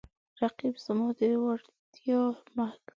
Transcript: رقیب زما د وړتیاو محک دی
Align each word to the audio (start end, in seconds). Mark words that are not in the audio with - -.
رقیب 0.41 0.75
زما 0.85 1.07
د 1.17 1.21
وړتیاو 1.43 2.27
محک 2.55 2.81
دی 2.85 2.89